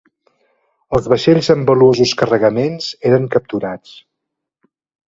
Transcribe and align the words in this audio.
Els 0.99 1.09
vaixells 1.13 1.51
amb 1.55 1.69
valuosos 1.73 2.15
carregaments 2.23 2.91
eren 3.13 3.31
capturats. 3.39 3.95